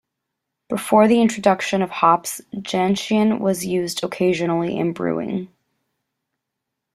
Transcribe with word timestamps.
Before 0.67 1.07
the 1.07 1.21
introduction 1.21 1.83
of 1.83 1.91
hops, 1.91 2.41
gentian 2.59 3.37
was 3.37 3.67
used 3.67 4.03
occasionally 4.03 4.75
in 4.75 4.93
brewing. 4.93 5.49